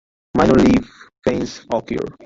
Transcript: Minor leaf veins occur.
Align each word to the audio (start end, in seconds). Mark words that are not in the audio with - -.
Minor 0.35 0.55
leaf 0.57 0.89
veins 1.27 1.67
occur. 1.71 2.17